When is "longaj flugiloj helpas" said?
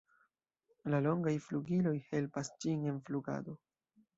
1.07-2.53